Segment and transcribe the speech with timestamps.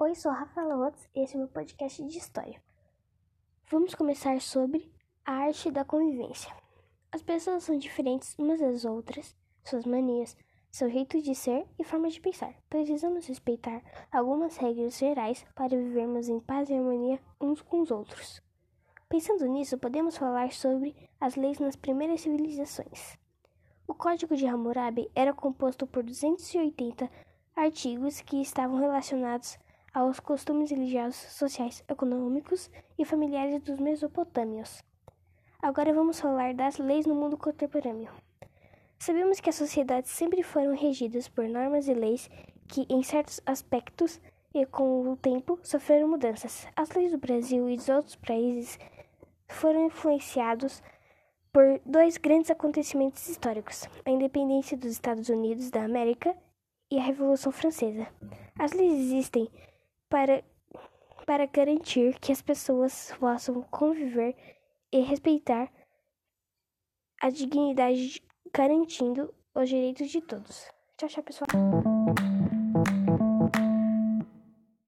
[0.00, 2.62] Oi, sou Rafaela Watts e esse é meu podcast de história.
[3.68, 4.88] Vamos começar sobre
[5.26, 6.54] a arte da convivência.
[7.10, 9.34] As pessoas são diferentes umas das outras,
[9.64, 10.36] suas manias,
[10.70, 12.54] seu jeito de ser e forma de pensar.
[12.70, 13.82] Precisamos respeitar
[14.12, 18.40] algumas regras gerais para vivermos em paz e harmonia uns com os outros.
[19.08, 23.18] Pensando nisso, podemos falar sobre as leis nas primeiras civilizações.
[23.84, 27.10] O Código de Hammurabi era composto por 280
[27.56, 29.58] artigos que estavam relacionados
[29.92, 34.82] aos costumes religiosos, sociais, econômicos e familiares dos mesopotâmios.
[35.60, 38.12] Agora vamos falar das leis no mundo contemporâneo.
[38.98, 42.28] Sabemos que as sociedades sempre foram regidas por normas e leis
[42.68, 44.20] que, em certos aspectos
[44.54, 46.66] e com o tempo, sofreram mudanças.
[46.76, 48.78] As leis do Brasil e dos outros países
[49.48, 50.82] foram influenciados
[51.52, 56.36] por dois grandes acontecimentos históricos: a independência dos Estados Unidos da América
[56.90, 58.06] e a Revolução Francesa.
[58.58, 59.48] As leis existem
[60.08, 60.44] para,
[61.26, 64.36] para garantir que as pessoas possam conviver
[64.92, 65.70] e respeitar
[67.20, 70.70] a dignidade, garantindo os direitos de todos.
[70.96, 71.48] Tchau, tchau, pessoal.